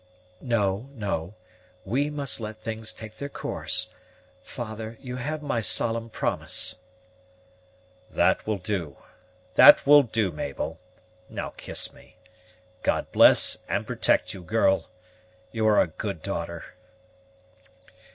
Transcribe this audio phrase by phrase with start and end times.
[0.41, 1.35] "No, no,
[1.85, 3.89] we must let things take their course;
[4.41, 6.79] father, you have my solemn promise."
[8.09, 8.97] "That will do,
[9.53, 10.79] that will do, Mabel,
[11.29, 12.17] now kiss me.
[12.81, 14.89] God bless and protect you, girl!
[15.51, 16.63] you are a good daughter."